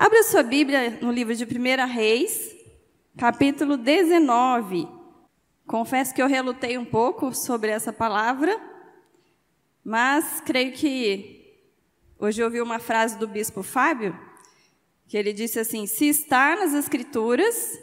Abra 0.00 0.22
sua 0.22 0.42
Bíblia 0.42 0.98
no 1.02 1.12
livro 1.12 1.34
de 1.34 1.44
1 1.44 1.86
Reis, 1.86 2.56
capítulo 3.18 3.76
19. 3.76 4.88
Confesso 5.66 6.14
que 6.14 6.22
eu 6.22 6.26
relutei 6.26 6.78
um 6.78 6.86
pouco 6.86 7.34
sobre 7.34 7.70
essa 7.70 7.92
palavra, 7.92 8.58
mas 9.84 10.40
creio 10.40 10.72
que 10.72 11.54
hoje 12.18 12.40
eu 12.40 12.46
ouvi 12.46 12.62
uma 12.62 12.78
frase 12.78 13.18
do 13.18 13.28
bispo 13.28 13.62
Fábio, 13.62 14.18
que 15.06 15.18
ele 15.18 15.34
disse 15.34 15.58
assim: 15.58 15.86
Se 15.86 16.06
está 16.06 16.56
nas 16.56 16.72
Escrituras, 16.72 17.78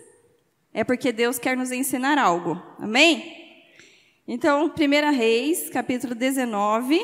é 0.73 0.83
porque 0.83 1.11
Deus 1.11 1.37
quer 1.37 1.55
nos 1.55 1.71
ensinar 1.71 2.17
algo. 2.17 2.59
Amém? 2.79 3.31
Então, 4.27 4.73
1 4.75 5.15
Reis, 5.15 5.69
capítulo 5.69 6.15
19. 6.15 6.99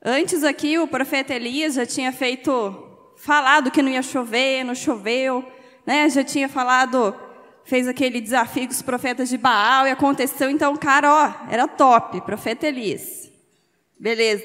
Antes 0.00 0.44
aqui, 0.44 0.78
o 0.78 0.86
profeta 0.86 1.34
Elias 1.34 1.74
já 1.74 1.84
tinha 1.84 2.12
feito 2.12 2.83
falado 3.16 3.70
que 3.70 3.82
não 3.82 3.90
ia 3.90 4.02
chover, 4.02 4.64
não 4.64 4.74
choveu, 4.74 5.44
né? 5.86 6.08
Já 6.08 6.24
tinha 6.24 6.48
falado, 6.48 7.14
fez 7.64 7.88
aquele 7.88 8.20
desafio 8.20 8.66
com 8.66 8.72
os 8.72 8.82
profetas 8.82 9.28
de 9.28 9.38
Baal 9.38 9.86
e 9.86 9.90
aconteceu. 9.90 10.50
Então, 10.50 10.76
cara, 10.76 11.12
ó, 11.12 11.50
era 11.50 11.66
top, 11.66 12.20
profeta 12.22 12.66
Elias. 12.66 13.30
Beleza. 13.98 14.44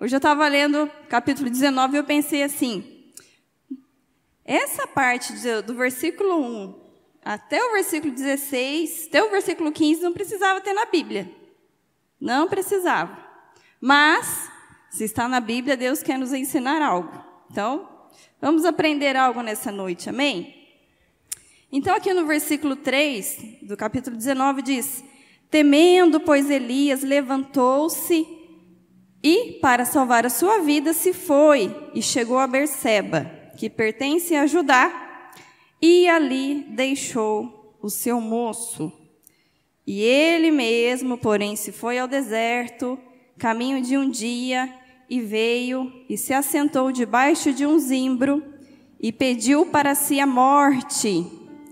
Hoje 0.00 0.14
eu 0.14 0.18
estava 0.18 0.46
lendo 0.48 0.90
capítulo 1.08 1.48
19 1.48 1.94
e 1.94 1.98
eu 1.98 2.04
pensei 2.04 2.42
assim, 2.42 3.12
essa 4.44 4.86
parte 4.86 5.32
do, 5.32 5.62
do 5.62 5.74
versículo 5.74 6.38
1 6.40 6.84
até 7.24 7.64
o 7.64 7.72
versículo 7.72 8.12
16, 8.12 9.06
até 9.08 9.24
o 9.24 9.30
versículo 9.30 9.72
15 9.72 10.02
não 10.02 10.12
precisava 10.12 10.60
ter 10.60 10.74
na 10.74 10.84
Bíblia. 10.84 11.30
Não 12.20 12.46
precisava. 12.46 13.16
Mas, 13.80 14.50
se 14.90 15.04
está 15.04 15.26
na 15.26 15.40
Bíblia, 15.40 15.76
Deus 15.76 16.02
quer 16.02 16.18
nos 16.18 16.34
ensinar 16.34 16.82
algo. 16.82 17.24
Então, 17.50 17.88
Vamos 18.44 18.66
aprender 18.66 19.16
algo 19.16 19.40
nessa 19.40 19.72
noite, 19.72 20.10
amém? 20.10 20.54
Então, 21.72 21.96
aqui 21.96 22.12
no 22.12 22.26
versículo 22.26 22.76
3 22.76 23.60
do 23.62 23.74
capítulo 23.74 24.14
19 24.14 24.60
diz: 24.60 25.02
Temendo, 25.50 26.20
pois 26.20 26.50
Elias 26.50 27.02
levantou-se 27.02 28.28
e, 29.22 29.52
para 29.62 29.86
salvar 29.86 30.26
a 30.26 30.28
sua 30.28 30.58
vida, 30.58 30.92
se 30.92 31.14
foi 31.14 31.74
e 31.94 32.02
chegou 32.02 32.38
a 32.38 32.46
Berseba, 32.46 33.24
que 33.56 33.70
pertence 33.70 34.36
a 34.36 34.46
Judá, 34.46 35.30
e 35.80 36.06
ali 36.06 36.66
deixou 36.68 37.78
o 37.80 37.88
seu 37.88 38.20
moço. 38.20 38.92
E 39.86 40.02
ele 40.02 40.50
mesmo, 40.50 41.16
porém, 41.16 41.56
se 41.56 41.72
foi 41.72 41.98
ao 41.98 42.06
deserto, 42.06 42.98
caminho 43.38 43.80
de 43.80 43.96
um 43.96 44.10
dia, 44.10 44.70
e 45.08 45.20
veio 45.20 45.92
e 46.08 46.16
se 46.16 46.32
assentou 46.32 46.90
debaixo 46.90 47.52
de 47.52 47.66
um 47.66 47.78
zimbro 47.78 48.42
e 49.00 49.12
pediu 49.12 49.66
para 49.66 49.94
si 49.94 50.18
a 50.18 50.26
morte 50.26 51.26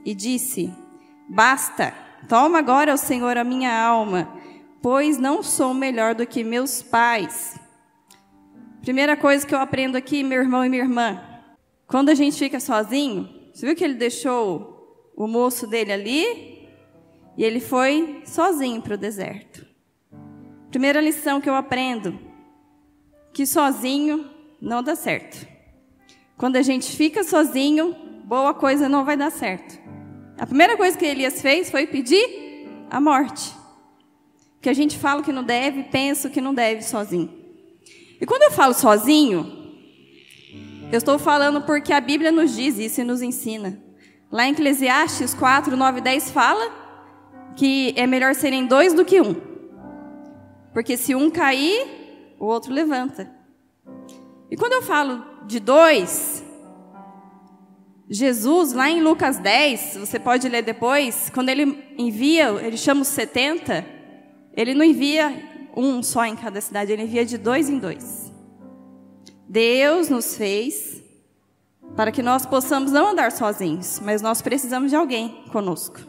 e 0.04 0.14
disse: 0.14 0.72
Basta, 1.28 1.94
toma 2.28 2.58
agora, 2.58 2.94
o 2.94 2.98
Senhor, 2.98 3.36
a 3.36 3.44
minha 3.44 3.72
alma, 3.74 4.32
pois 4.82 5.18
não 5.18 5.42
sou 5.42 5.72
melhor 5.72 6.14
do 6.14 6.26
que 6.26 6.44
meus 6.44 6.82
pais. 6.82 7.58
Primeira 8.82 9.16
coisa 9.16 9.46
que 9.46 9.54
eu 9.54 9.60
aprendo 9.60 9.96
aqui, 9.96 10.22
meu 10.22 10.42
irmão 10.42 10.64
e 10.64 10.68
minha 10.68 10.82
irmã, 10.82 11.22
quando 11.86 12.08
a 12.08 12.14
gente 12.14 12.38
fica 12.38 12.58
sozinho, 12.58 13.28
você 13.52 13.66
viu 13.66 13.76
que 13.76 13.84
ele 13.84 13.94
deixou 13.94 15.12
o 15.16 15.26
moço 15.26 15.66
dele 15.66 15.92
ali 15.92 16.68
e 17.36 17.44
ele 17.44 17.60
foi 17.60 18.22
sozinho 18.24 18.82
para 18.82 18.94
o 18.94 18.98
deserto. 18.98 19.66
Primeira 20.70 21.00
lição 21.00 21.40
que 21.40 21.48
eu 21.48 21.54
aprendo, 21.54 22.18
que 23.32 23.46
sozinho 23.46 24.30
não 24.60 24.82
dá 24.82 24.94
certo. 24.94 25.46
Quando 26.36 26.56
a 26.56 26.62
gente 26.62 26.94
fica 26.96 27.24
sozinho, 27.24 27.94
boa 28.24 28.54
coisa 28.54 28.88
não 28.88 29.04
vai 29.04 29.16
dar 29.16 29.30
certo. 29.30 29.80
A 30.38 30.46
primeira 30.46 30.76
coisa 30.76 30.96
que 30.96 31.04
Elias 31.04 31.40
fez 31.40 31.70
foi 31.70 31.86
pedir 31.86 32.66
a 32.90 33.00
morte. 33.00 33.52
Que 34.60 34.68
a 34.68 34.72
gente 34.72 34.98
fala 34.98 35.22
que 35.22 35.32
não 35.32 35.44
deve, 35.44 35.84
pensa 35.84 36.28
que 36.30 36.40
não 36.40 36.54
deve 36.54 36.82
sozinho. 36.82 37.30
E 38.20 38.26
quando 38.26 38.42
eu 38.42 38.50
falo 38.50 38.74
sozinho, 38.74 39.62
eu 40.90 40.98
estou 40.98 41.18
falando 41.18 41.62
porque 41.62 41.92
a 41.92 42.00
Bíblia 42.00 42.30
nos 42.30 42.54
diz 42.54 42.78
isso 42.78 43.00
e 43.00 43.04
nos 43.04 43.22
ensina. 43.22 43.78
Lá 44.30 44.46
em 44.46 44.52
Eclesiastes 44.52 45.34
4, 45.34 45.76
9 45.76 45.98
e 45.98 46.02
10 46.02 46.30
fala 46.30 46.72
que 47.56 47.92
é 47.96 48.06
melhor 48.06 48.34
serem 48.34 48.66
dois 48.66 48.94
do 48.94 49.04
que 49.04 49.20
um. 49.20 49.34
Porque 50.72 50.96
se 50.96 51.14
um 51.14 51.30
cair, 51.30 52.01
o 52.42 52.46
outro 52.46 52.74
levanta. 52.74 53.30
E 54.50 54.56
quando 54.56 54.72
eu 54.72 54.82
falo 54.82 55.24
de 55.46 55.60
dois, 55.60 56.42
Jesus, 58.10 58.72
lá 58.72 58.90
em 58.90 59.00
Lucas 59.00 59.38
10, 59.38 59.98
você 59.98 60.18
pode 60.18 60.48
ler 60.48 60.62
depois, 60.62 61.30
quando 61.30 61.50
ele 61.50 61.94
envia, 61.96 62.48
ele 62.60 62.76
chama 62.76 63.02
os 63.02 63.08
70, 63.08 63.86
ele 64.56 64.74
não 64.74 64.84
envia 64.84 65.70
um 65.76 66.02
só 66.02 66.24
em 66.26 66.34
cada 66.34 66.60
cidade, 66.60 66.90
ele 66.90 67.04
envia 67.04 67.24
de 67.24 67.38
dois 67.38 67.70
em 67.70 67.78
dois. 67.78 68.32
Deus 69.48 70.08
nos 70.08 70.36
fez 70.36 71.00
para 71.94 72.10
que 72.10 72.24
nós 72.24 72.44
possamos 72.44 72.90
não 72.90 73.10
andar 73.10 73.30
sozinhos, 73.30 74.00
mas 74.00 74.20
nós 74.20 74.42
precisamos 74.42 74.90
de 74.90 74.96
alguém 74.96 75.44
conosco. 75.52 76.00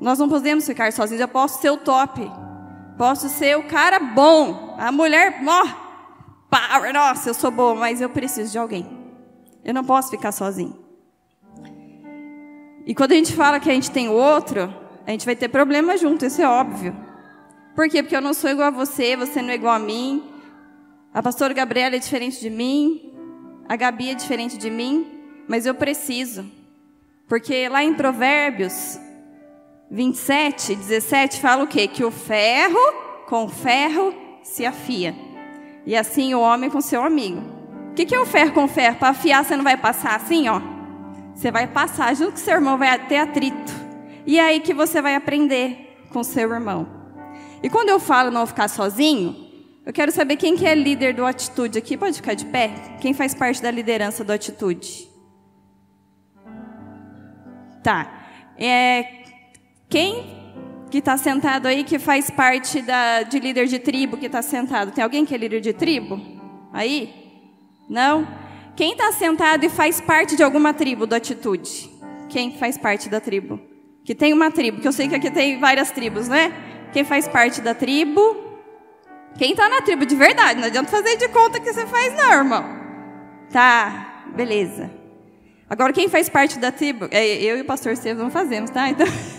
Nós 0.00 0.18
não 0.18 0.30
podemos 0.30 0.64
ficar 0.64 0.90
sozinhos. 0.94 1.20
Eu 1.20 1.28
posso 1.28 1.60
ser 1.60 1.70
o 1.70 1.76
top, 1.76 2.22
Posso 2.96 3.28
ser 3.28 3.56
o 3.56 3.64
cara 3.64 3.98
bom, 3.98 4.61
a 4.78 4.92
mulher, 4.92 5.40
ó, 5.46 5.92
power, 6.50 6.92
nossa, 6.92 7.30
eu 7.30 7.34
sou 7.34 7.50
boa, 7.50 7.74
mas 7.74 8.00
eu 8.00 8.08
preciso 8.08 8.52
de 8.52 8.58
alguém. 8.58 8.86
Eu 9.64 9.72
não 9.72 9.84
posso 9.84 10.10
ficar 10.10 10.32
sozinho. 10.32 10.76
E 12.84 12.94
quando 12.94 13.12
a 13.12 13.14
gente 13.14 13.32
fala 13.32 13.60
que 13.60 13.70
a 13.70 13.74
gente 13.74 13.90
tem 13.90 14.08
outro, 14.08 14.72
a 15.06 15.10
gente 15.10 15.24
vai 15.24 15.36
ter 15.36 15.48
problema 15.48 15.96
junto, 15.96 16.26
isso 16.26 16.42
é 16.42 16.48
óbvio. 16.48 16.94
Por 17.74 17.88
quê? 17.88 18.02
Porque 18.02 18.16
eu 18.16 18.20
não 18.20 18.34
sou 18.34 18.50
igual 18.50 18.68
a 18.68 18.70
você, 18.70 19.16
você 19.16 19.40
não 19.40 19.50
é 19.50 19.54
igual 19.54 19.74
a 19.74 19.78
mim. 19.78 20.22
A 21.14 21.22
pastora 21.22 21.54
Gabriela 21.54 21.96
é 21.96 21.98
diferente 21.98 22.40
de 22.40 22.50
mim, 22.50 23.12
a 23.68 23.76
Gabi 23.76 24.10
é 24.10 24.14
diferente 24.14 24.58
de 24.58 24.70
mim, 24.70 25.06
mas 25.48 25.64
eu 25.64 25.74
preciso. 25.74 26.44
Porque 27.28 27.68
lá 27.68 27.82
em 27.82 27.94
Provérbios, 27.94 28.98
27, 29.90 30.74
17 30.74 31.40
fala 31.40 31.64
o 31.64 31.66
quê? 31.66 31.86
Que 31.86 32.04
o 32.04 32.10
ferro 32.10 32.78
com 33.26 33.48
ferro 33.48 34.21
se 34.42 34.64
afia. 34.66 35.14
E 35.84 35.96
assim 35.96 36.34
o 36.34 36.40
homem 36.40 36.70
com 36.70 36.80
seu 36.80 37.02
amigo. 37.02 37.40
O 37.90 37.94
que, 37.94 38.06
que 38.06 38.14
é 38.14 38.20
o 38.20 38.26
ferro 38.26 38.52
com 38.52 38.66
ferro? 38.66 38.96
Para 38.96 39.10
afiar, 39.10 39.44
você 39.44 39.56
não 39.56 39.64
vai 39.64 39.76
passar 39.76 40.16
assim, 40.16 40.48
ó. 40.48 40.60
Você 41.34 41.50
vai 41.50 41.66
passar, 41.66 42.14
junto 42.14 42.32
com 42.32 42.36
seu 42.38 42.54
irmão 42.54 42.78
vai 42.78 42.98
ter 43.06 43.18
atrito. 43.18 43.72
E 44.26 44.38
é 44.38 44.42
aí 44.42 44.60
que 44.60 44.72
você 44.72 45.02
vai 45.02 45.14
aprender 45.14 45.98
com 46.10 46.22
seu 46.22 46.50
irmão. 46.50 46.86
E 47.62 47.68
quando 47.68 47.88
eu 47.88 47.98
falo 47.98 48.30
não 48.30 48.46
ficar 48.46 48.68
sozinho, 48.68 49.36
eu 49.84 49.92
quero 49.92 50.12
saber 50.12 50.36
quem 50.36 50.56
que 50.56 50.66
é 50.66 50.74
líder 50.74 51.14
do 51.14 51.26
Atitude 51.26 51.78
aqui. 51.78 51.96
Pode 51.96 52.16
ficar 52.16 52.34
de 52.34 52.44
pé? 52.46 52.70
Quem 53.00 53.12
faz 53.12 53.34
parte 53.34 53.60
da 53.60 53.70
liderança 53.70 54.22
do 54.22 54.32
Atitude? 54.32 55.08
Tá. 57.82 58.26
É, 58.56 59.24
quem 59.88 60.41
que 60.92 60.98
está 60.98 61.16
sentado 61.16 61.66
aí 61.66 61.84
que 61.84 61.98
faz 61.98 62.28
parte 62.28 62.82
da, 62.82 63.22
de 63.22 63.40
líder 63.40 63.66
de 63.66 63.78
tribo 63.78 64.18
que 64.18 64.26
está 64.26 64.42
sentado? 64.42 64.92
Tem 64.92 65.02
alguém 65.02 65.24
que 65.24 65.34
é 65.34 65.38
líder 65.38 65.62
de 65.62 65.72
tribo? 65.72 66.20
Aí? 66.70 67.14
Não? 67.88 68.28
Quem 68.76 68.92
está 68.92 69.10
sentado 69.10 69.64
e 69.64 69.70
faz 69.70 70.02
parte 70.02 70.36
de 70.36 70.42
alguma 70.42 70.74
tribo 70.74 71.06
do 71.06 71.14
Atitude? 71.14 71.90
Quem 72.28 72.58
faz 72.58 72.76
parte 72.76 73.08
da 73.08 73.20
tribo? 73.20 73.58
Que 74.04 74.14
tem 74.14 74.34
uma 74.34 74.50
tribo, 74.50 74.82
que 74.82 74.86
eu 74.86 74.92
sei 74.92 75.08
que 75.08 75.14
aqui 75.14 75.30
tem 75.30 75.58
várias 75.58 75.90
tribos, 75.90 76.28
né? 76.28 76.52
Quem 76.92 77.04
faz 77.04 77.26
parte 77.26 77.62
da 77.62 77.72
tribo? 77.74 78.20
Quem 79.38 79.52
está 79.52 79.70
na 79.70 79.80
tribo 79.80 80.04
de 80.04 80.14
verdade? 80.14 80.60
Não 80.60 80.66
adianta 80.66 80.90
fazer 80.90 81.16
de 81.16 81.28
conta 81.28 81.58
que 81.58 81.72
você 81.72 81.86
faz, 81.86 82.14
não, 82.14 82.32
irmão. 82.32 82.64
Tá, 83.50 84.26
beleza. 84.36 84.90
Agora, 85.70 85.90
quem 85.90 86.06
faz 86.06 86.28
parte 86.28 86.58
da 86.58 86.70
tribo? 86.70 87.08
É, 87.10 87.24
eu 87.42 87.56
e 87.56 87.62
o 87.62 87.64
pastor 87.64 87.92
Estevam 87.92 88.24
não 88.24 88.30
fazemos, 88.30 88.68
tá? 88.68 88.90
Então. 88.90 89.06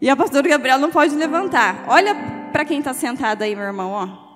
E 0.00 0.08
a 0.08 0.16
pastora 0.16 0.48
Gabriela 0.48 0.80
não 0.80 0.90
pode 0.90 1.14
levantar. 1.14 1.84
Olha 1.86 2.14
para 2.52 2.64
quem 2.64 2.78
está 2.78 2.94
sentado 2.94 3.42
aí, 3.42 3.54
meu 3.54 3.64
irmão, 3.64 3.90
ó. 3.90 4.30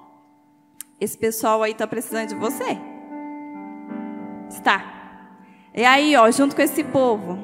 Esse 1.01 1.17
pessoal 1.17 1.63
aí 1.63 1.73
está 1.73 1.87
precisando 1.87 2.29
de 2.29 2.35
você. 2.35 2.79
Está. 4.49 4.85
E 5.75 5.85
aí, 5.85 6.15
ó, 6.17 6.31
junto 6.31 6.55
com 6.55 6.63
esse 6.63 6.85
povo 6.85 7.39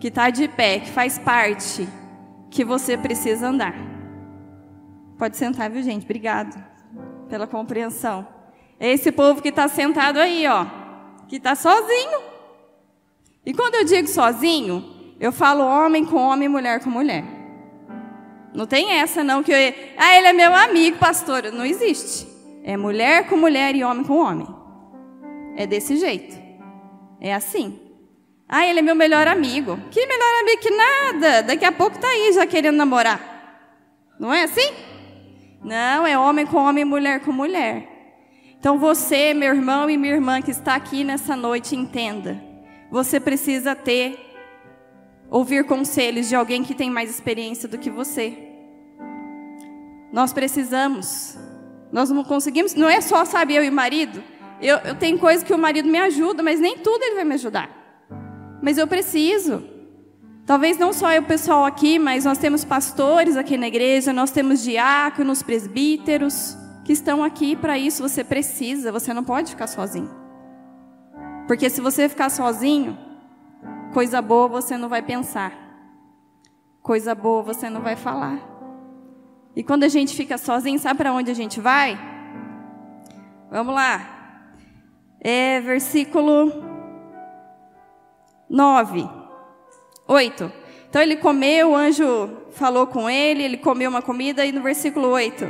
que 0.00 0.08
está 0.08 0.30
de 0.30 0.48
pé, 0.48 0.80
que 0.80 0.90
faz 0.90 1.18
parte, 1.18 1.86
que 2.50 2.64
você 2.64 2.96
precisa 2.96 3.48
andar. 3.48 3.74
Pode 5.18 5.36
sentar, 5.36 5.70
viu, 5.70 5.82
gente? 5.82 6.04
Obrigado 6.04 6.56
pela 7.28 7.46
compreensão. 7.46 8.26
É 8.78 8.88
esse 8.88 9.12
povo 9.12 9.42
que 9.42 9.50
está 9.50 9.68
sentado 9.68 10.18
aí, 10.18 10.46
ó, 10.48 10.64
que 11.28 11.36
está 11.36 11.54
sozinho. 11.54 12.18
E 13.44 13.52
quando 13.52 13.74
eu 13.74 13.84
digo 13.84 14.08
sozinho, 14.08 14.99
eu 15.20 15.30
falo 15.30 15.62
homem 15.62 16.04
com 16.04 16.16
homem, 16.16 16.48
mulher 16.48 16.82
com 16.82 16.88
mulher. 16.88 17.22
Não 18.54 18.66
tem 18.66 18.92
essa 18.92 19.22
não 19.22 19.42
que 19.42 19.52
eu, 19.52 19.74
ah, 19.98 20.16
ele 20.16 20.28
é 20.28 20.32
meu 20.32 20.54
amigo, 20.54 20.96
pastor. 20.96 21.52
Não 21.52 21.64
existe. 21.64 22.26
É 22.64 22.74
mulher 22.76 23.28
com 23.28 23.36
mulher 23.36 23.76
e 23.76 23.84
homem 23.84 24.02
com 24.02 24.16
homem. 24.16 24.48
É 25.56 25.66
desse 25.66 25.96
jeito. 25.96 26.36
É 27.20 27.34
assim. 27.34 27.78
Ah, 28.48 28.66
ele 28.66 28.78
é 28.78 28.82
meu 28.82 28.94
melhor 28.94 29.28
amigo. 29.28 29.78
Que 29.90 30.06
melhor 30.06 30.40
amigo 30.40 30.60
que 30.60 30.70
nada. 30.70 31.42
Daqui 31.42 31.64
a 31.66 31.72
pouco 31.72 31.98
tá 31.98 32.08
aí 32.08 32.32
já 32.32 32.46
querendo 32.46 32.76
namorar. 32.76 33.20
Não 34.18 34.32
é 34.32 34.44
assim? 34.44 34.72
Não, 35.62 36.06
é 36.06 36.18
homem 36.18 36.46
com 36.46 36.56
homem, 36.56 36.84
mulher 36.84 37.20
com 37.20 37.30
mulher. 37.30 37.86
Então 38.58 38.78
você, 38.78 39.34
meu 39.34 39.54
irmão 39.54 39.88
e 39.88 39.96
minha 39.96 40.14
irmã 40.14 40.40
que 40.40 40.50
está 40.50 40.74
aqui 40.74 41.04
nessa 41.04 41.36
noite, 41.36 41.76
entenda. 41.76 42.42
Você 42.90 43.20
precisa 43.20 43.74
ter 43.74 44.29
ouvir 45.30 45.64
conselhos 45.64 46.28
de 46.28 46.34
alguém 46.34 46.64
que 46.64 46.74
tem 46.74 46.90
mais 46.90 47.08
experiência 47.08 47.68
do 47.68 47.78
que 47.78 47.88
você. 47.88 48.36
Nós 50.12 50.32
precisamos. 50.32 51.38
Nós 51.92 52.10
não 52.10 52.24
conseguimos. 52.24 52.74
Não 52.74 52.88
é 52.88 53.00
só, 53.00 53.24
sabe, 53.24 53.54
eu 53.54 53.64
e 53.64 53.68
o 53.68 53.72
marido. 53.72 54.22
Eu, 54.60 54.76
eu 54.78 54.94
tenho 54.94 55.18
coisas 55.18 55.44
que 55.44 55.54
o 55.54 55.58
marido 55.58 55.88
me 55.88 55.98
ajuda, 55.98 56.42
mas 56.42 56.60
nem 56.60 56.76
tudo 56.78 57.02
ele 57.02 57.14
vai 57.14 57.24
me 57.24 57.34
ajudar. 57.34 57.70
Mas 58.60 58.76
eu 58.76 58.86
preciso. 58.86 59.64
Talvez 60.44 60.76
não 60.76 60.92
só 60.92 61.16
o 61.16 61.22
pessoal 61.22 61.64
aqui, 61.64 61.98
mas 61.98 62.24
nós 62.24 62.36
temos 62.36 62.64
pastores 62.64 63.36
aqui 63.36 63.56
na 63.56 63.68
igreja, 63.68 64.12
nós 64.12 64.32
temos 64.32 64.62
diáconos, 64.62 65.42
presbíteros 65.42 66.56
que 66.84 66.92
estão 66.92 67.22
aqui 67.22 67.54
para 67.54 67.78
isso. 67.78 68.02
Você 68.02 68.24
precisa, 68.24 68.90
você 68.90 69.14
não 69.14 69.22
pode 69.22 69.50
ficar 69.50 69.68
sozinho. 69.68 70.10
Porque 71.46 71.70
se 71.70 71.80
você 71.80 72.08
ficar 72.08 72.30
sozinho, 72.30 72.98
coisa 73.92 74.22
boa 74.22 74.48
você 74.48 74.76
não 74.76 74.88
vai 74.88 75.02
pensar, 75.02 75.52
coisa 76.82 77.14
boa 77.14 77.42
você 77.42 77.68
não 77.68 77.80
vai 77.80 77.96
falar. 77.96 78.38
E 79.54 79.62
quando 79.62 79.84
a 79.84 79.88
gente 79.88 80.14
fica 80.14 80.38
sozinho, 80.38 80.78
sabe 80.78 80.98
para 80.98 81.12
onde 81.12 81.30
a 81.30 81.34
gente 81.34 81.60
vai? 81.60 81.98
Vamos 83.50 83.74
lá. 83.74 84.44
É 85.20 85.60
versículo 85.60 86.52
9. 88.48 89.20
8. 90.10 90.52
Então 90.88 91.00
ele 91.00 91.16
comeu, 91.16 91.70
o 91.70 91.76
anjo 91.76 92.30
falou 92.50 92.86
com 92.88 93.08
ele, 93.08 93.44
ele 93.44 93.56
comeu 93.56 93.88
uma 93.88 94.02
comida, 94.02 94.44
e 94.44 94.50
no 94.50 94.60
versículo 94.60 95.08
8: 95.08 95.46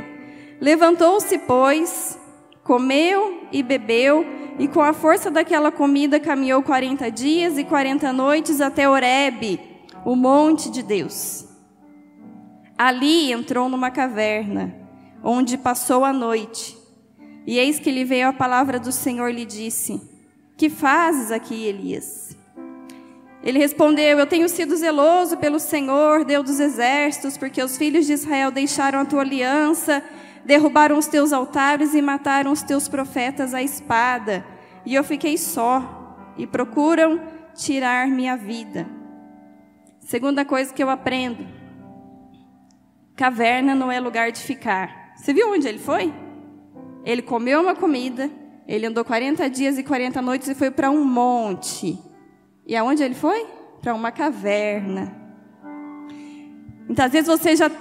Levantou-se, 0.59 1.35
pois, 1.39 2.19
comeu 2.63 3.47
e 3.51 3.63
bebeu, 3.63 4.23
e 4.59 4.67
com 4.67 4.81
a 4.81 4.93
força 4.93 5.31
daquela 5.31 5.71
comida 5.71 6.19
caminhou 6.19 6.61
40 6.61 7.09
dias 7.11 7.57
e 7.57 7.63
40 7.63 8.11
noites 8.13 8.61
até 8.61 8.87
Horebe, 8.87 9.59
o 10.05 10.15
monte 10.15 10.69
de 10.69 10.83
Deus. 10.83 11.47
Ali 12.77 13.31
entrou 13.31 13.69
numa 13.69 13.91
caverna, 13.91 14.75
onde 15.23 15.57
passou 15.57 16.03
a 16.03 16.11
noite. 16.11 16.77
E 17.45 17.57
eis 17.57 17.79
que 17.79 17.91
lhe 17.91 18.03
veio 18.03 18.29
a 18.29 18.33
palavra 18.33 18.79
do 18.79 18.91
Senhor 18.91 19.29
e 19.29 19.33
lhe 19.33 19.45
disse: 19.45 20.01
Que 20.57 20.69
fazes 20.69 21.31
aqui, 21.31 21.65
Elias? 21.65 22.37
Ele 23.43 23.59
respondeu: 23.59 24.19
Eu 24.19 24.27
tenho 24.27 24.47
sido 24.47 24.75
zeloso 24.75 25.37
pelo 25.37 25.59
Senhor, 25.59 26.23
Deus 26.23 26.45
dos 26.45 26.59
exércitos, 26.59 27.37
porque 27.37 27.61
os 27.61 27.77
filhos 27.77 28.05
de 28.05 28.13
Israel 28.13 28.51
deixaram 28.51 28.99
a 28.99 29.05
tua 29.05 29.21
aliança, 29.21 30.03
derrubaram 30.45 30.97
os 30.97 31.07
teus 31.07 31.31
altares 31.33 31.93
e 31.93 32.01
mataram 32.01 32.51
os 32.51 32.61
teus 32.61 32.87
profetas 32.87 33.53
à 33.53 33.61
espada. 33.61 34.45
E 34.85 34.95
eu 34.95 35.03
fiquei 35.03 35.37
só, 35.37 36.33
e 36.37 36.47
procuram 36.47 37.21
tirar 37.53 38.07
minha 38.07 38.35
vida. 38.35 38.87
Segunda 39.99 40.43
coisa 40.43 40.73
que 40.73 40.83
eu 40.83 40.89
aprendo: 40.89 41.47
caverna 43.15 43.75
não 43.75 43.91
é 43.91 43.99
lugar 43.99 44.31
de 44.31 44.39
ficar. 44.39 45.13
Você 45.15 45.33
viu 45.33 45.51
onde 45.51 45.67
ele 45.67 45.79
foi? 45.79 46.13
Ele 47.03 47.21
comeu 47.21 47.61
uma 47.61 47.75
comida, 47.75 48.29
ele 48.67 48.85
andou 48.85 49.03
40 49.03 49.49
dias 49.49 49.77
e 49.77 49.83
40 49.83 50.21
noites 50.21 50.47
e 50.47 50.55
foi 50.55 50.71
para 50.71 50.89
um 50.89 51.03
monte. 51.03 51.97
E 52.65 52.75
aonde 52.75 53.03
ele 53.03 53.15
foi? 53.15 53.45
Para 53.81 53.93
uma 53.93 54.11
caverna. 54.11 55.15
Então, 56.89 57.09
vezes 57.09 57.27
você 57.27 57.55
já, 57.55 57.71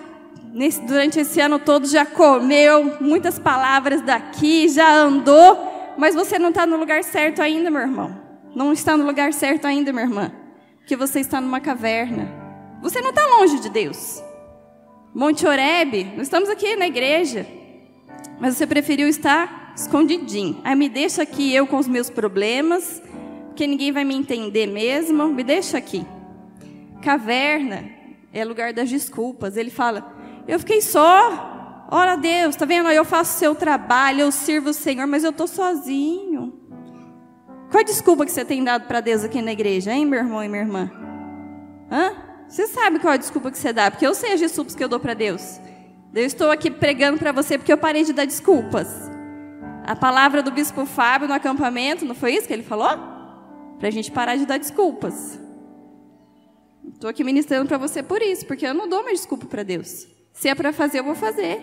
nesse, 0.52 0.80
durante 0.82 1.20
esse 1.20 1.40
ano 1.40 1.58
todo, 1.58 1.86
já 1.86 2.04
comeu 2.04 2.96
muitas 3.00 3.38
palavras 3.38 4.02
daqui, 4.02 4.68
já 4.68 4.92
andou, 4.92 5.94
mas 5.96 6.14
você 6.14 6.38
não 6.38 6.50
está 6.50 6.66
no 6.66 6.76
lugar 6.76 7.04
certo 7.04 7.40
ainda, 7.40 7.70
meu 7.70 7.80
irmão. 7.80 8.20
Não 8.54 8.72
está 8.72 8.96
no 8.96 9.04
lugar 9.04 9.32
certo 9.32 9.66
ainda, 9.66 9.92
minha 9.92 10.04
irmã. 10.04 10.32
Porque 10.78 10.96
você 10.96 11.20
está 11.20 11.40
numa 11.40 11.60
caverna. 11.60 12.28
Você 12.82 13.00
não 13.00 13.10
está 13.10 13.24
longe 13.26 13.60
de 13.60 13.68
Deus. 13.68 14.22
Monte 15.14 15.46
Oreb, 15.46 16.04
nós 16.16 16.22
estamos 16.22 16.48
aqui 16.48 16.74
na 16.76 16.86
igreja. 16.86 17.46
Mas 18.40 18.56
você 18.56 18.66
preferiu 18.66 19.08
estar 19.08 19.72
escondidinho. 19.76 20.60
Aí 20.64 20.74
me 20.74 20.88
deixa 20.88 21.22
aqui 21.22 21.54
eu 21.54 21.66
com 21.66 21.78
os 21.78 21.86
meus 21.86 22.10
problemas, 22.10 23.02
porque 23.46 23.66
ninguém 23.66 23.92
vai 23.92 24.04
me 24.04 24.14
entender 24.14 24.66
mesmo. 24.66 25.28
Me 25.28 25.44
deixa 25.44 25.78
aqui. 25.78 26.04
Caverna 27.02 27.84
é 28.32 28.44
lugar 28.44 28.72
das 28.72 28.88
desculpas. 28.88 29.56
Ele 29.56 29.70
fala: 29.70 30.19
Eu 30.50 30.58
fiquei 30.58 30.80
só. 30.80 31.86
Ora 31.92 32.16
Deus, 32.16 32.56
tá 32.56 32.66
vendo? 32.66 32.88
Eu 32.88 33.04
faço 33.04 33.36
o 33.36 33.38
seu 33.38 33.54
trabalho, 33.54 34.22
eu 34.22 34.32
sirvo 34.32 34.70
o 34.70 34.74
Senhor, 34.74 35.06
mas 35.06 35.22
eu 35.22 35.32
tô 35.32 35.46
sozinho. 35.46 36.52
Qual 37.70 37.80
a 37.80 37.84
desculpa 37.84 38.26
que 38.26 38.32
você 38.32 38.44
tem 38.44 38.64
dado 38.64 38.88
para 38.88 39.00
Deus 39.00 39.22
aqui 39.22 39.40
na 39.40 39.52
igreja, 39.52 39.92
hein, 39.92 40.04
meu 40.04 40.18
irmão 40.18 40.42
e 40.42 40.48
minha 40.48 40.62
irmã? 40.62 40.90
Hã? 41.88 42.16
Você 42.48 42.66
sabe 42.66 42.98
qual 42.98 43.12
a 43.12 43.16
desculpa 43.16 43.52
que 43.52 43.58
você 43.58 43.72
dá? 43.72 43.92
Porque 43.92 44.04
eu 44.04 44.12
sei 44.12 44.32
as 44.32 44.40
desculpas 44.40 44.74
que 44.74 44.82
eu 44.82 44.88
dou 44.88 44.98
para 44.98 45.14
Deus. 45.14 45.60
Eu 46.12 46.26
estou 46.26 46.50
aqui 46.50 46.68
pregando 46.68 47.16
para 47.16 47.30
você 47.30 47.56
porque 47.56 47.72
eu 47.72 47.78
parei 47.78 48.02
de 48.02 48.12
dar 48.12 48.24
desculpas. 48.24 48.88
A 49.86 49.94
palavra 49.94 50.42
do 50.42 50.50
bispo 50.50 50.84
Fábio 50.84 51.28
no 51.28 51.34
acampamento, 51.34 52.04
não 52.04 52.14
foi 52.14 52.34
isso 52.34 52.48
que 52.48 52.52
ele 52.52 52.64
falou? 52.64 52.98
Para 53.78 53.86
a 53.86 53.92
gente 53.92 54.10
parar 54.10 54.34
de 54.34 54.46
dar 54.46 54.58
desculpas. 54.58 55.38
Estou 56.92 57.08
aqui 57.08 57.22
ministrando 57.22 57.68
para 57.68 57.78
você 57.78 58.02
por 58.02 58.20
isso, 58.20 58.44
porque 58.46 58.66
eu 58.66 58.74
não 58.74 58.88
dou 58.88 59.04
mais 59.04 59.20
desculpa 59.20 59.46
para 59.46 59.62
Deus. 59.62 60.08
Se 60.32 60.48
é 60.48 60.54
para 60.54 60.72
fazer, 60.72 61.00
eu 61.00 61.04
vou 61.04 61.14
fazer. 61.14 61.60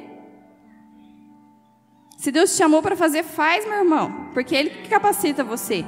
Se 2.18 2.32
Deus 2.32 2.52
te 2.52 2.58
chamou 2.58 2.82
para 2.82 2.96
fazer, 2.96 3.24
faz, 3.24 3.66
meu 3.66 3.78
irmão, 3.78 4.30
porque 4.34 4.56
Ele 4.56 4.70
que 4.70 4.90
capacita 4.90 5.44
você. 5.44 5.86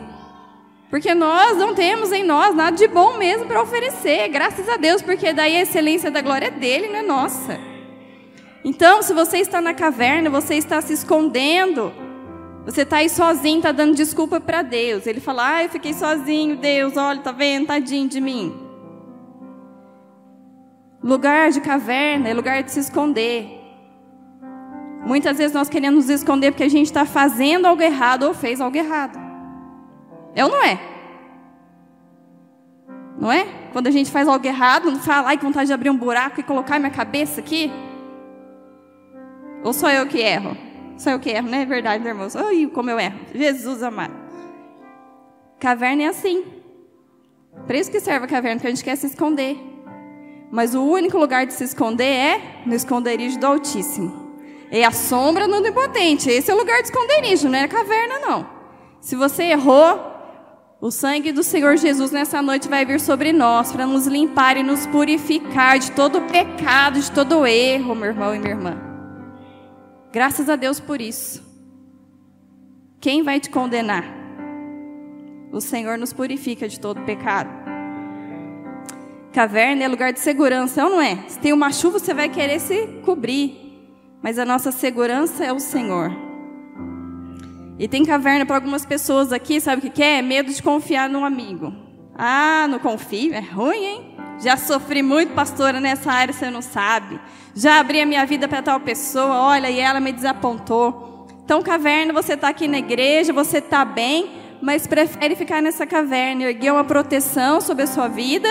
Porque 0.90 1.14
nós 1.14 1.58
não 1.58 1.76
temos 1.76 2.12
em 2.12 2.24
nós 2.24 2.56
nada 2.56 2.76
de 2.76 2.88
bom 2.88 3.18
mesmo 3.18 3.46
para 3.46 3.62
oferecer, 3.62 4.28
graças 4.30 4.68
a 4.68 4.78
Deus, 4.78 5.02
porque 5.02 5.34
daí 5.34 5.58
a 5.58 5.62
excelência 5.62 6.10
da 6.10 6.22
glória 6.22 6.48
é 6.48 6.52
dele, 6.52 6.88
não 6.88 7.00
é 7.00 7.04
nossa. 7.04 7.60
Então, 8.64 9.02
se 9.02 9.14
você 9.14 9.38
está 9.38 9.62
na 9.62 9.74
caverna, 9.74 10.30
você 10.30 10.56
está 10.56 10.82
se 10.82 10.94
escondendo, 10.94 11.94
você 12.66 12.82
está 12.82 12.98
aí 12.98 13.10
sozinho, 13.10 13.58
está 13.58 13.72
dando 13.72 13.96
desculpa 13.96 14.40
para 14.40 14.62
Deus. 14.62 15.08
Ele 15.08 15.20
fala, 15.20 15.56
ah, 15.56 15.64
eu 15.64 15.70
fiquei 15.70 15.94
sozinho, 15.94 16.56
Deus, 16.56 16.98
olha, 16.98 17.20
tá 17.20 17.32
vendo, 17.32 17.68
tadinho 17.68 18.08
de 18.08 18.20
mim. 18.20 18.69
Lugar 21.02 21.52
de 21.52 21.62
caverna 21.62 22.28
é 22.28 22.34
lugar 22.34 22.62
de 22.62 22.72
se 22.72 22.80
esconder. 22.80 23.58
Muitas 25.06 25.38
vezes 25.38 25.54
nós 25.54 25.70
queremos 25.70 26.06
nos 26.06 26.10
esconder 26.10 26.52
porque 26.52 26.64
a 26.64 26.70
gente 26.70 26.88
está 26.88 27.06
fazendo 27.06 27.66
algo 27.66 27.82
errado 27.82 28.24
ou 28.24 28.34
fez 28.34 28.60
algo 28.60 28.76
errado. 28.76 29.18
É 30.36 30.44
ou 30.44 30.52
não 30.52 30.64
é? 30.64 30.80
Não 33.18 33.32
é? 33.32 33.46
Quando 33.72 33.88
a 33.88 33.92
gente 33.92 34.12
faz 34.12 34.28
algo 34.28 34.46
errado, 34.46 34.92
não 34.92 35.00
fala, 35.00 35.30
ai, 35.30 35.38
que 35.38 35.46
vontade 35.46 35.68
de 35.68 35.74
abrir 35.74 35.90
um 35.90 35.98
buraco 35.98 36.40
e 36.40 36.44
colocar 36.44 36.80
minha 36.80 36.92
cabeça 36.92 37.40
aqui. 37.40 37.72
Ou 39.64 39.74
sou 39.74 39.90
eu 39.90 40.06
que 40.06 40.20
erro? 40.20 40.56
Sou 40.98 41.14
eu 41.14 41.20
que 41.20 41.30
erro, 41.30 41.48
não 41.48 41.58
é 41.58 41.66
verdade, 41.66 42.04
meu 42.04 42.12
irmão? 42.12 42.28
Ai, 42.36 42.70
como 42.74 42.90
eu 42.90 43.00
erro. 43.00 43.20
Jesus 43.34 43.82
amado. 43.84 44.14
Caverna 45.60 46.04
é 46.04 46.08
assim. 46.08 46.46
Para 47.66 47.78
isso 47.78 47.92
que 47.92 48.00
serve 48.00 48.26
a 48.26 48.30
caverna, 48.30 48.58
porque 48.58 48.68
a 48.68 48.72
gente 48.72 48.84
quer 48.84 48.96
se 48.96 49.08
esconder. 49.08 49.69
Mas 50.52 50.74
o 50.74 50.82
único 50.84 51.18
lugar 51.18 51.46
de 51.46 51.54
se 51.54 51.64
esconder 51.64 52.06
é 52.06 52.42
no 52.66 52.74
esconderijo 52.74 53.40
do 53.40 53.46
Altíssimo. 53.46 54.30
É 54.72 54.84
a 54.84 54.92
sombra 54.92 55.48
no 55.48 55.66
impotente. 55.66 56.30
Esse 56.30 56.52
é 56.52 56.54
o 56.54 56.58
lugar 56.58 56.82
de 56.82 56.90
esconderijo, 56.90 57.50
não 57.50 57.60
é 57.60 57.68
caverna, 57.68 58.20
não. 58.20 58.50
Se 59.02 59.16
você 59.16 59.44
errou, 59.44 60.10
o 60.82 60.92
sangue 60.92 61.32
do 61.32 61.44
Senhor 61.44 61.76
Jesus 61.78 62.12
nessa 62.12 62.42
noite 62.42 62.70
vai 62.70 62.86
vir 62.86 63.00
sobre 63.00 63.34
nós 63.34 63.72
para 63.72 63.86
nos 63.86 64.08
limpar 64.08 64.58
e 64.58 64.64
nos 64.64 64.88
purificar 64.88 65.78
de 65.78 65.92
todo 65.92 66.22
pecado, 66.22 67.00
de 67.00 67.12
todo 67.12 67.46
erro, 67.46 67.94
meu 67.96 68.10
irmão 68.10 68.34
e 68.34 68.40
minha 68.40 68.52
irmã. 68.52 68.78
Graças 70.12 70.50
a 70.50 70.56
Deus 70.56 70.80
por 70.80 71.02
isso. 71.02 71.44
Quem 73.02 73.24
vai 73.24 73.40
te 73.40 73.50
condenar? 73.50 74.06
O 75.52 75.60
Senhor 75.60 75.98
nos 75.98 76.14
purifica 76.14 76.68
de 76.68 76.80
todo 76.80 77.02
pecado. 77.02 77.50
Caverna 79.34 79.84
é 79.84 79.88
lugar 79.88 80.12
de 80.12 80.20
segurança, 80.20 80.84
não 80.84 81.00
é? 81.00 81.18
Se 81.28 81.40
tem 81.40 81.54
uma 81.54 81.72
chuva, 81.72 82.00
você 82.00 82.14
vai 82.14 82.30
querer 82.30 82.60
se 82.60 82.88
cobrir. 83.06 83.70
Mas 84.22 84.40
a 84.40 84.46
nossa 84.46 84.72
segurança 84.72 85.46
é 85.46 85.54
o 85.54 85.60
Senhor. 85.60 86.12
E 87.78 87.88
tem 87.88 88.04
caverna 88.04 88.46
para 88.46 88.58
algumas 88.58 88.86
pessoas 88.86 89.32
aqui, 89.32 89.62
sabe 89.62 89.88
o 89.88 89.92
que 89.92 90.04
é? 90.04 90.22
Medo 90.22 90.52
de 90.52 90.62
confiar 90.62 91.08
num 91.08 91.24
amigo. 91.24 91.74
Ah, 92.18 92.68
não 92.70 92.80
confio? 92.80 93.34
É 93.34 93.40
ruim, 93.40 93.86
hein? 93.86 94.16
Já 94.42 94.58
sofri 94.58 95.02
muito, 95.02 95.34
pastora, 95.34 95.80
nessa 95.80 96.12
área, 96.12 96.34
você 96.34 96.50
não 96.50 96.62
sabe. 96.62 97.20
Já 97.56 97.80
abri 97.80 98.02
a 98.02 98.06
minha 98.06 98.26
vida 98.26 98.48
para 98.48 98.62
tal 98.62 98.80
pessoa, 98.80 99.42
olha, 99.42 99.70
e 99.70 99.80
ela 99.80 100.00
me 100.00 100.12
desapontou. 100.12 101.28
Então, 101.44 101.62
caverna, 101.62 102.12
você 102.12 102.34
está 102.34 102.50
aqui 102.50 102.68
na 102.68 102.80
igreja, 102.80 103.32
você 103.32 103.60
está 103.60 103.86
bem, 103.86 104.30
mas 104.62 104.86
prefere 104.86 105.36
ficar 105.36 105.62
nessa 105.62 105.86
caverna, 105.86 106.44
erguer 106.44 106.72
uma 106.72 106.84
proteção 106.84 107.62
sobre 107.62 107.84
a 107.84 107.88
sua 107.88 108.08
vida, 108.08 108.50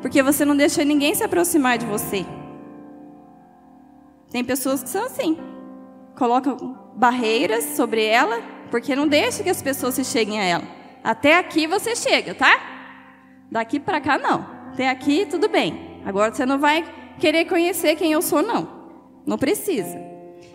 porque 0.00 0.22
você 0.22 0.44
não 0.44 0.56
deixa 0.56 0.84
ninguém 0.84 1.14
se 1.14 1.22
aproximar 1.22 1.78
de 1.78 1.86
você. 1.86 2.24
Tem 4.30 4.44
pessoas 4.44 4.82
que 4.82 4.88
são 4.88 5.04
assim, 5.04 5.36
colocam 6.16 6.78
barreiras 6.94 7.64
sobre 7.76 8.04
ela, 8.04 8.40
porque 8.70 8.94
não 8.94 9.06
deixa 9.06 9.42
que 9.42 9.50
as 9.50 9.60
pessoas 9.60 9.94
se 9.94 10.04
cheguem 10.04 10.40
a 10.40 10.44
ela. 10.44 10.64
Até 11.02 11.36
aqui 11.36 11.66
você 11.66 11.96
chega, 11.96 12.34
tá? 12.34 12.58
Daqui 13.50 13.80
para 13.80 14.00
cá 14.00 14.16
não. 14.18 14.46
Até 14.72 14.88
aqui 14.88 15.26
tudo 15.26 15.48
bem. 15.48 16.00
Agora 16.04 16.32
você 16.32 16.46
não 16.46 16.58
vai 16.58 16.84
querer 17.18 17.44
conhecer 17.46 17.96
quem 17.96 18.12
eu 18.12 18.22
sou, 18.22 18.42
não. 18.42 18.68
Não 19.26 19.36
precisa. 19.36 19.98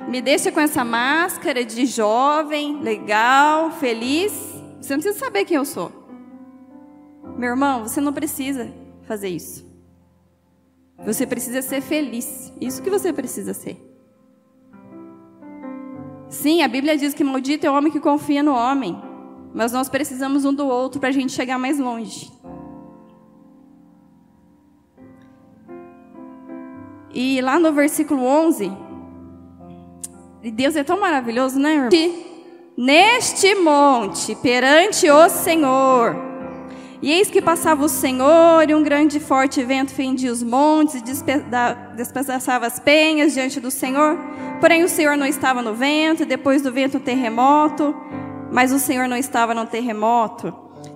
Me 0.08 0.22
deixa 0.22 0.52
com 0.52 0.60
essa 0.60 0.84
máscara 0.84 1.66
de 1.66 1.86
jovem, 1.86 2.80
legal, 2.82 3.72
feliz. 3.72 4.32
Você 4.80 4.94
não 4.94 5.02
precisa 5.02 5.26
saber 5.26 5.46
quem 5.46 5.58
eu 5.58 5.66
sou. 5.66 5.92
Meu 7.38 7.50
irmão, 7.50 7.84
você 7.84 8.00
não 8.00 8.14
precisa 8.14 8.85
fazer 9.06 9.30
isso. 9.30 9.66
Você 11.06 11.26
precisa 11.26 11.62
ser 11.62 11.82
feliz. 11.82 12.52
Isso 12.60 12.82
que 12.82 12.90
você 12.90 13.12
precisa 13.12 13.54
ser. 13.54 13.78
Sim, 16.30 16.62
a 16.62 16.68
Bíblia 16.68 16.98
diz 16.98 17.14
que 17.14 17.24
maldito 17.24 17.66
é 17.66 17.72
o 17.72 17.74
homem 17.74 17.92
que 17.92 18.00
confia 18.00 18.42
no 18.42 18.54
homem. 18.54 19.02
Mas 19.54 19.72
nós 19.72 19.88
precisamos 19.88 20.44
um 20.44 20.54
do 20.54 20.68
outro 20.68 21.00
para 21.00 21.10
a 21.10 21.12
gente 21.12 21.32
chegar 21.32 21.58
mais 21.58 21.80
longe. 21.80 22.32
E 27.14 27.40
lá 27.40 27.58
no 27.58 27.72
versículo 27.72 28.26
11, 28.26 28.70
Deus 30.54 30.76
é 30.76 30.84
tão 30.84 31.00
maravilhoso, 31.00 31.58
né, 31.58 31.74
irmão? 31.74 31.90
Neste 32.78 33.56
monte, 33.56 34.36
perante 34.36 35.10
o 35.10 35.30
Senhor. 35.30 36.35
E 37.06 37.12
eis 37.12 37.30
que 37.30 37.40
passava 37.40 37.86
o 37.86 37.88
Senhor, 37.88 38.68
e 38.68 38.74
um 38.74 38.82
grande 38.82 39.18
e 39.18 39.20
forte 39.20 39.64
vento 39.64 39.94
fendia 39.94 40.32
os 40.32 40.42
montes 40.42 40.96
e 40.96 41.04
despedaçava 41.96 42.66
as 42.66 42.80
penhas 42.80 43.32
diante 43.32 43.60
do 43.60 43.70
Senhor. 43.70 44.18
Porém, 44.60 44.84
o 44.84 44.90
Senhor 44.90 45.16
não 45.16 45.28
estava 45.28 45.62
no 45.62 45.76
vento, 45.76 46.24
e 46.24 46.26
depois 46.26 46.64
do 46.64 46.72
vento, 46.72 46.98
um 46.98 47.00
terremoto. 47.00 47.96
Mas 48.52 48.72
o 48.72 48.80
Senhor 48.80 49.08
não 49.08 49.16
estava 49.16 49.54
no 49.54 49.68
terremoto. 49.68 50.52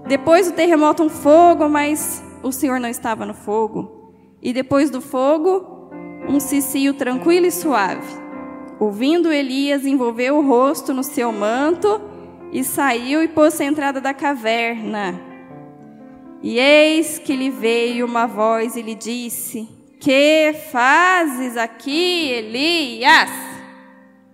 Depois 0.07 0.47
do 0.47 0.55
terremoto, 0.55 1.03
um 1.03 1.09
fogo, 1.09 1.69
mas 1.69 2.23
o 2.41 2.51
Senhor 2.51 2.79
não 2.79 2.89
estava 2.89 3.23
no 3.23 3.35
fogo. 3.35 4.11
E 4.41 4.51
depois 4.51 4.89
do 4.89 5.01
fogo, 5.01 5.91
um 6.27 6.39
cicio 6.39 6.95
tranquilo 6.95 7.45
e 7.45 7.51
suave. 7.51 8.11
Ouvindo 8.79 9.31
Elias, 9.31 9.85
envolveu 9.85 10.39
o 10.39 10.41
rosto 10.41 10.91
no 10.91 11.03
seu 11.03 11.31
manto 11.31 12.01
e 12.51 12.63
saiu 12.63 13.21
e 13.21 13.27
pôs-se 13.27 13.61
à 13.61 13.67
entrada 13.67 14.01
da 14.01 14.11
caverna. 14.11 15.28
E 16.41 16.57
eis 16.57 17.19
que 17.19 17.35
lhe 17.35 17.49
veio 17.49 18.05
uma 18.05 18.25
voz 18.25 18.75
e 18.75 18.81
lhe 18.81 18.95
disse: 18.95 19.67
Que 19.99 20.53
fazes 20.71 21.57
aqui, 21.57 22.29
Elias? 22.31 23.29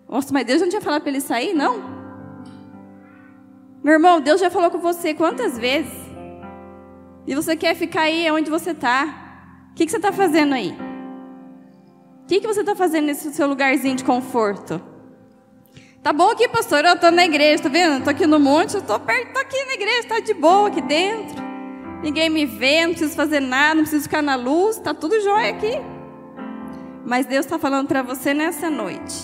Nossa, 0.08 0.32
mas 0.32 0.46
Deus 0.46 0.62
não 0.62 0.70
tinha 0.70 0.82
falado 0.82 1.02
para 1.02 1.10
ele 1.10 1.22
sair, 1.22 1.54
não? 1.54 1.96
Meu 3.84 3.94
irmão, 3.94 4.22
Deus 4.22 4.40
já 4.40 4.50
falou 4.50 4.70
com 4.70 4.80
você 4.80 5.14
quantas 5.14 5.58
vezes? 5.58 5.94
E 7.28 7.34
você 7.34 7.56
quer 7.56 7.76
ficar 7.76 8.02
aí 8.02 8.30
onde 8.32 8.50
você 8.50 8.72
está? 8.72 9.70
O 9.72 9.76
que, 9.76 9.86
que 9.86 9.92
você 9.92 9.98
está 9.98 10.12
fazendo 10.12 10.54
aí? 10.54 10.76
O 12.24 12.28
que, 12.28 12.40
que 12.40 12.48
você 12.48 12.62
está 12.62 12.76
fazendo 12.76 13.06
nesse 13.06 13.34
seu 13.34 13.48
lugarzinho 13.48 13.96
de 13.96 14.04
conforto? 14.04 14.82
Tá 16.02 16.14
bom 16.14 16.30
aqui, 16.30 16.48
pastor, 16.48 16.86
eu 16.86 16.94
estou 16.94 17.12
na 17.12 17.26
igreja, 17.26 17.64
tá 17.64 17.70
vendo? 17.70 17.98
Estou 17.98 18.12
aqui 18.12 18.28
no 18.28 18.40
monte, 18.40 18.78
estou 18.78 19.00
perto, 19.00 19.28
estou 19.28 19.42
aqui 19.42 19.66
na 19.66 19.74
igreja, 19.74 20.00
está 20.00 20.20
de 20.20 20.34
boa 20.36 20.68
aqui 20.68 20.82
dentro. 20.82 21.35
Ninguém 22.02 22.30
me 22.30 22.46
vê, 22.46 22.86
não 22.86 22.94
preciso 22.94 23.16
fazer 23.16 23.40
nada, 23.40 23.76
não 23.76 23.82
preciso 23.84 24.04
ficar 24.04 24.22
na 24.22 24.36
luz, 24.36 24.78
está 24.78 24.94
tudo 24.94 25.20
jóia 25.22 25.52
aqui. 25.52 25.74
Mas 27.06 27.26
Deus 27.26 27.46
está 27.46 27.60
falando 27.60 27.88
para 27.88 28.02
você 28.02 28.34
nessa 28.34 28.70
noite. 28.70 29.16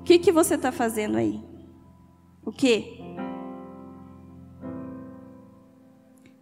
O 0.00 0.02
que, 0.02 0.18
que 0.18 0.32
você 0.32 0.54
está 0.54 0.70
fazendo 0.70 1.16
aí? 1.18 1.40
O 2.44 2.52
quê? 2.52 2.96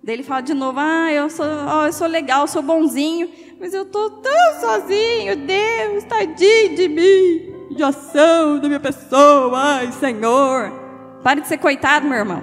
Daí 0.02 0.17
ele 0.17 0.23
fala 0.23 0.40
de 0.40 0.55
novo: 0.55 0.78
Ah, 0.81 1.12
eu 1.12 1.28
sou, 1.28 1.45
oh, 1.45 1.85
eu 1.85 1.93
sou 1.93 2.07
legal, 2.07 2.43
eu 2.43 2.49
sou 2.49 2.62
bonzinho, 2.62 3.28
mas 3.61 3.75
eu 3.75 3.83
estou 3.83 4.11
tão 4.11 4.61
sozinho, 4.61 5.37
Deus, 5.37 6.05
tadinho 6.05 6.75
de 6.75 6.88
mim, 6.88 7.75
de 7.76 7.83
ação 7.83 8.59
da 8.59 8.69
minha 8.69 8.81
pessoa, 8.81 9.52
ai, 9.55 9.93
Senhor. 9.93 10.73
Pare 11.23 11.40
de 11.43 11.49
ser 11.49 11.59
coitado, 11.59 12.07
meu 12.07 12.17
irmão. 12.17 12.43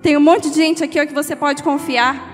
Tem 0.00 0.16
um 0.16 0.20
monte 0.20 0.48
de 0.48 0.56
gente 0.56 0.82
aqui 0.82 1.00
ó, 1.00 1.06
que 1.06 1.12
você 1.12 1.36
pode 1.36 1.62
confiar. 1.62 2.33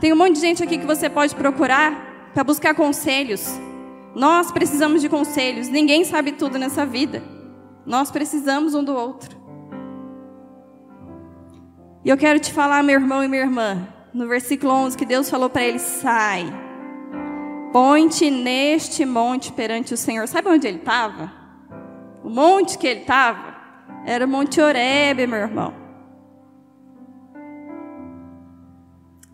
Tem 0.00 0.12
um 0.12 0.16
monte 0.16 0.34
de 0.34 0.40
gente 0.40 0.62
aqui 0.62 0.78
que 0.78 0.86
você 0.86 1.10
pode 1.10 1.34
procurar 1.34 2.30
para 2.32 2.44
buscar 2.44 2.74
conselhos. 2.74 3.58
Nós 4.14 4.52
precisamos 4.52 5.02
de 5.02 5.08
conselhos. 5.08 5.68
Ninguém 5.68 6.04
sabe 6.04 6.32
tudo 6.32 6.58
nessa 6.58 6.86
vida. 6.86 7.22
Nós 7.84 8.10
precisamos 8.10 8.74
um 8.74 8.84
do 8.84 8.94
outro. 8.94 9.36
E 12.04 12.08
eu 12.08 12.16
quero 12.16 12.38
te 12.38 12.52
falar, 12.52 12.82
meu 12.82 13.00
irmão 13.00 13.24
e 13.24 13.28
minha 13.28 13.42
irmã, 13.42 13.88
no 14.14 14.28
versículo 14.28 14.72
11, 14.72 14.96
que 14.96 15.04
Deus 15.04 15.28
falou 15.28 15.50
para 15.50 15.64
ele: 15.64 15.78
sai, 15.78 16.46
põe-te 17.72 18.30
neste 18.30 19.04
monte 19.04 19.52
perante 19.52 19.94
o 19.94 19.96
Senhor. 19.96 20.28
Sabe 20.28 20.48
onde 20.48 20.66
ele 20.66 20.78
estava? 20.78 21.32
O 22.22 22.30
monte 22.30 22.78
que 22.78 22.86
ele 22.86 23.00
estava 23.00 23.56
era 24.06 24.24
o 24.24 24.28
Monte 24.28 24.60
Oreb, 24.60 25.26
meu 25.26 25.38
irmão. 25.38 25.74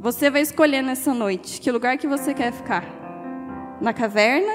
Você 0.04 0.28
vai 0.28 0.42
escolher 0.42 0.82
nessa 0.82 1.14
noite 1.14 1.58
que 1.62 1.72
lugar 1.72 1.96
que 1.96 2.06
você 2.06 2.34
quer 2.34 2.52
ficar. 2.52 2.84
Na 3.80 3.90
caverna? 3.90 4.52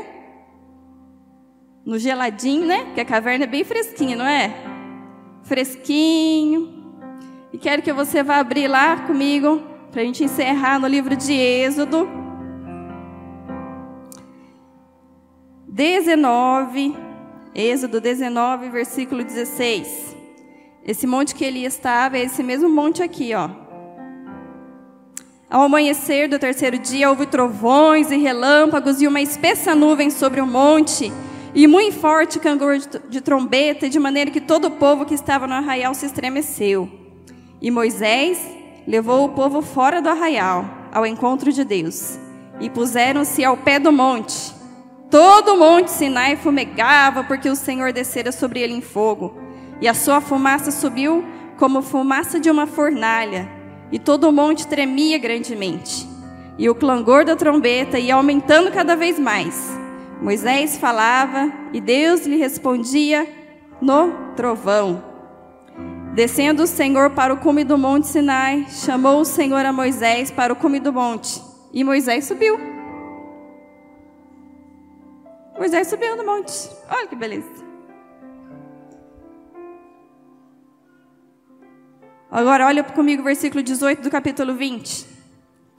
No 1.84 1.98
geladinho, 1.98 2.68
né? 2.68 2.86
Porque 2.86 3.02
a 3.02 3.06
caverna 3.06 3.46
é 3.46 3.48
bem 3.48 3.64
fresquinha, 3.64 4.16
não 4.16 4.28
é? 4.28 4.54
Fresquinho, 5.42 6.94
e 7.52 7.58
quero 7.58 7.82
que 7.82 7.92
você 7.92 8.22
vá 8.22 8.36
abrir 8.38 8.68
lá 8.68 9.08
comigo, 9.08 9.64
para 9.92 10.04
a 10.04 10.06
gente 10.06 10.24
encerrar 10.24 10.78
no 10.78 10.86
livro 10.86 11.16
de 11.16 11.34
Êxodo. 11.34 12.08
19, 15.68 16.96
Êxodo 17.56 18.00
19, 18.00 18.70
versículo 18.70 19.24
16. 19.24 20.16
Esse 20.86 21.08
monte 21.08 21.34
que 21.34 21.44
ele 21.44 21.66
estava 21.66 22.20
é 22.20 22.26
esse 22.26 22.44
mesmo 22.44 22.70
monte 22.70 23.02
aqui, 23.02 23.34
ó. 23.34 23.69
Ao 25.50 25.64
amanhecer 25.64 26.30
do 26.30 26.38
terceiro 26.38 26.78
dia, 26.78 27.10
houve 27.10 27.26
trovões 27.26 28.12
e 28.12 28.18
relâmpagos 28.18 29.02
e 29.02 29.08
uma 29.08 29.20
espessa 29.20 29.74
nuvem 29.74 30.12
sobre 30.12 30.40
o 30.40 30.46
monte 30.46 31.12
e 31.56 31.66
muito 31.66 31.98
forte 31.98 32.38
cangor 32.38 32.78
de 32.78 33.20
trombeta, 33.20 33.90
de 33.90 34.00
maneira 34.00 34.30
que 34.30 34.40
todo 34.40 34.66
o 34.66 34.72
povo 34.72 35.06
que 35.06 35.16
estava 35.16 35.48
no 35.48 35.56
arraial 35.56 35.96
se 35.96 36.06
estremeceu. 36.06 36.88
E 37.60 37.72
Moisés 37.72 38.40
levou 38.88 39.26
o 39.26 39.30
povo 39.30 39.64
fora 39.64 40.00
do 40.00 40.10
arraial, 40.10 40.66
ao 40.94 41.04
encontro 41.04 41.52
de 41.52 41.64
Deus, 41.64 42.20
e 42.60 42.70
puseram-se 42.70 43.44
ao 43.44 43.58
pé 43.58 43.80
do 43.80 43.92
monte. 43.92 44.54
Todo 45.10 45.56
o 45.56 45.58
monte 45.58 45.90
Sinai 45.90 46.36
fumegava, 46.36 47.24
porque 47.24 47.50
o 47.50 47.56
Senhor 47.56 47.92
descera 47.92 48.32
sobre 48.32 48.60
ele 48.60 48.76
em 48.76 48.82
fogo, 48.82 49.36
e 49.82 49.88
a 49.88 49.96
sua 49.96 50.22
fumaça 50.22 50.70
subiu 50.70 51.26
como 51.58 51.82
fumaça 51.82 52.40
de 52.40 52.52
uma 52.52 52.68
fornalha, 52.68 53.59
e 53.92 54.00
todo 54.00 54.30
o 54.30 54.32
monte 54.32 54.68
tremia 54.68 55.18
grandemente. 55.18 56.08
E 56.58 56.70
o 56.70 56.76
clangor 56.76 57.24
da 57.26 57.36
trombeta 57.36 57.98
ia 57.98 58.16
aumentando 58.16 58.72
cada 58.72 58.96
vez 58.96 59.18
mais. 59.18 59.78
Moisés 60.22 60.78
falava, 60.78 61.52
e 61.72 61.80
Deus 61.80 62.26
lhe 62.26 62.36
respondia 62.36 63.28
no 63.82 64.34
trovão. 64.36 65.04
Descendo 66.14 66.64
o 66.64 66.68
Senhor 66.68 67.12
para 67.12 67.34
o 67.34 67.38
cume 67.38 67.64
do 67.64 67.78
monte 67.78 68.08
Sinai, 68.08 68.66
chamou 68.70 69.22
o 69.22 69.26
Senhor 69.26 69.66
a 69.66 69.72
Moisés 69.72 70.30
para 70.30 70.52
o 70.52 70.56
cume 70.56 70.80
do 70.80 70.92
monte. 70.92 71.42
E 71.72 71.84
Moisés 71.84 72.26
subiu. 72.26 72.60
Moisés 75.58 75.88
subiu 75.88 76.18
no 76.18 76.26
monte. 76.26 76.70
Olha 76.90 77.08
que 77.08 77.16
beleza. 77.16 77.69
Agora 82.32 82.68
olha 82.68 82.84
comigo 82.84 83.24
o 83.24 83.26
versículo 83.26 83.64
18 83.64 84.04
do 84.04 84.12
capítulo 84.12 84.54
20. 84.54 85.08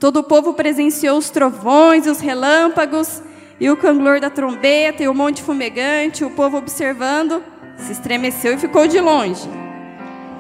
Todo 0.00 0.16
o 0.16 0.25
povo 0.25 0.52
presenciou 0.52 1.16
os 1.16 1.30
trovões 1.30 2.07
os 2.07 2.19
relâmpagos 2.19 3.23
e 3.61 3.71
o 3.71 3.76
canglor 3.76 4.19
da 4.19 4.30
trombeta 4.30 5.00
e 5.02 5.07
o 5.07 5.14
monte 5.14 5.42
fumegante, 5.42 6.25
o 6.25 6.30
povo 6.30 6.57
observando, 6.57 7.40
se 7.76 7.92
estremeceu 7.92 8.54
e 8.54 8.59
ficou 8.59 8.88
de 8.88 8.99
longe. 9.00 9.49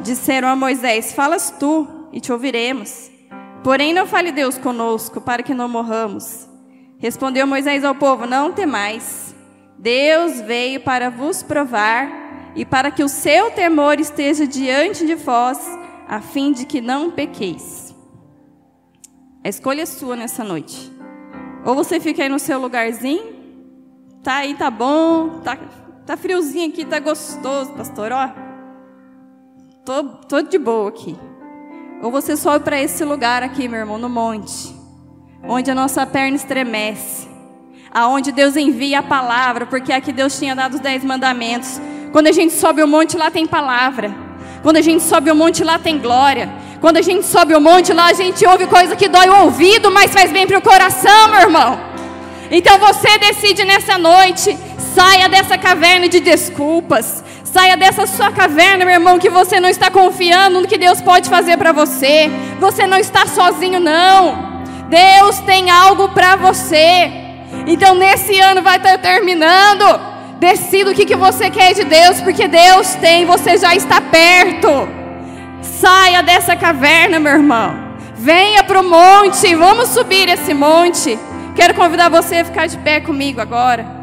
Disseram 0.02 0.48
a 0.48 0.56
Moisés: 0.56 1.12
Falas 1.12 1.54
tu 1.60 1.86
e 2.12 2.20
te 2.20 2.32
ouviremos. 2.32 3.08
Porém, 3.62 3.92
não 3.92 4.06
fale 4.06 4.32
Deus 4.32 4.58
conosco, 4.58 5.20
para 5.20 5.44
que 5.44 5.54
não 5.54 5.68
morramos. 5.68 6.48
Respondeu 6.98 7.46
Moisés 7.46 7.84
ao 7.84 7.94
povo: 7.94 8.26
Não 8.26 8.50
temais. 8.50 9.32
Deus 9.78 10.40
veio 10.40 10.80
para 10.80 11.08
vos 11.08 11.42
provar 11.42 12.52
e 12.56 12.64
para 12.64 12.90
que 12.90 13.04
o 13.04 13.08
seu 13.08 13.50
temor 13.52 14.00
esteja 14.00 14.46
diante 14.46 15.06
de 15.06 15.14
vós, 15.14 15.78
a 16.10 16.20
fim 16.20 16.50
de 16.50 16.66
que 16.66 16.80
não 16.80 17.12
pequeis. 17.12 17.94
A 19.44 19.48
escolha 19.48 19.82
é 19.82 19.86
sua 19.86 20.16
nessa 20.16 20.42
noite. 20.42 20.90
Ou 21.64 21.72
você 21.76 22.00
fica 22.00 22.24
aí 22.24 22.28
no 22.28 22.40
seu 22.40 22.58
lugarzinho, 22.58 23.32
tá 24.20 24.38
aí, 24.38 24.54
tá 24.54 24.68
bom, 24.68 25.38
tá, 25.38 25.56
tá 26.04 26.16
friozinho 26.16 26.68
aqui, 26.68 26.84
tá 26.84 26.98
gostoso, 26.98 27.72
pastor, 27.74 28.10
ó. 28.10 28.28
Tô, 29.84 30.02
tô 30.26 30.42
de 30.42 30.58
boa 30.58 30.88
aqui. 30.88 31.16
Ou 32.02 32.10
você 32.10 32.36
sobe 32.36 32.64
para 32.64 32.82
esse 32.82 33.04
lugar 33.04 33.44
aqui, 33.44 33.68
meu 33.68 33.78
irmão, 33.78 33.96
no 33.96 34.08
monte, 34.08 34.74
onde 35.44 35.70
a 35.70 35.76
nossa 35.76 36.04
perna 36.04 36.36
estremece, 36.36 37.28
aonde 37.92 38.32
Deus 38.32 38.56
envia 38.56 38.98
a 38.98 39.02
palavra, 39.02 39.64
porque 39.64 39.92
aqui 39.92 40.12
Deus 40.12 40.36
tinha 40.36 40.56
dado 40.56 40.74
os 40.74 40.80
dez 40.80 41.04
mandamentos. 41.04 41.80
Quando 42.10 42.26
a 42.26 42.32
gente 42.32 42.52
sobe 42.52 42.82
o 42.82 42.88
monte, 42.88 43.16
lá 43.16 43.30
tem 43.30 43.46
palavra. 43.46 44.29
Quando 44.62 44.76
a 44.76 44.82
gente 44.82 45.02
sobe 45.02 45.30
o 45.30 45.34
monte, 45.34 45.64
lá 45.64 45.78
tem 45.78 45.98
glória. 45.98 46.48
Quando 46.80 46.96
a 46.96 47.02
gente 47.02 47.26
sobe 47.26 47.54
o 47.54 47.60
monte, 47.60 47.92
lá 47.92 48.06
a 48.06 48.12
gente 48.12 48.46
ouve 48.46 48.66
coisa 48.66 48.96
que 48.96 49.08
dói 49.08 49.28
o 49.28 49.44
ouvido, 49.44 49.90
mas 49.90 50.12
faz 50.12 50.30
bem 50.30 50.46
para 50.46 50.58
o 50.58 50.62
coração, 50.62 51.28
meu 51.28 51.40
irmão. 51.40 51.78
Então 52.50 52.78
você 52.78 53.18
decide 53.18 53.64
nessa 53.64 53.96
noite, 53.96 54.56
saia 54.94 55.28
dessa 55.28 55.56
caverna 55.56 56.08
de 56.08 56.20
desculpas. 56.20 57.22
Saia 57.44 57.76
dessa 57.76 58.06
sua 58.06 58.30
caverna, 58.30 58.84
meu 58.84 58.94
irmão, 58.94 59.18
que 59.18 59.28
você 59.28 59.58
não 59.58 59.68
está 59.68 59.90
confiando 59.90 60.60
no 60.60 60.68
que 60.68 60.78
Deus 60.78 61.00
pode 61.00 61.28
fazer 61.28 61.56
para 61.56 61.72
você. 61.72 62.30
Você 62.60 62.86
não 62.86 62.96
está 62.96 63.26
sozinho, 63.26 63.80
não. 63.80 64.62
Deus 64.88 65.40
tem 65.40 65.68
algo 65.68 66.10
para 66.10 66.36
você. 66.36 67.10
Então, 67.66 67.96
nesse 67.96 68.38
ano 68.38 68.62
vai 68.62 68.76
estar 68.76 68.98
terminando. 68.98 70.09
Decida 70.40 70.90
o 70.90 70.94
que, 70.94 71.04
que 71.04 71.14
você 71.14 71.50
quer 71.50 71.74
de 71.74 71.84
Deus, 71.84 72.22
porque 72.22 72.48
Deus 72.48 72.94
tem, 72.94 73.26
você 73.26 73.58
já 73.58 73.76
está 73.76 74.00
perto. 74.00 74.88
Saia 75.60 76.22
dessa 76.22 76.56
caverna, 76.56 77.20
meu 77.20 77.32
irmão. 77.32 77.74
Venha 78.16 78.64
para 78.64 78.80
o 78.80 78.82
monte, 78.82 79.54
vamos 79.54 79.90
subir 79.90 80.30
esse 80.30 80.54
monte. 80.54 81.18
Quero 81.54 81.74
convidar 81.74 82.08
você 82.08 82.36
a 82.36 82.44
ficar 82.46 82.66
de 82.66 82.78
pé 82.78 83.00
comigo 83.00 83.38
agora. 83.38 83.99